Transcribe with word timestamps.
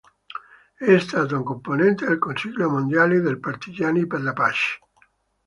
È 0.79 0.97
stato 0.97 1.43
componente 1.43 2.07
del 2.07 2.17
Consiglio 2.17 2.67
Mondiale 2.71 3.19
dei 3.19 3.37
partigiani 3.37 4.07
per 4.07 4.21
la 4.23 4.33
pace. 4.33 4.79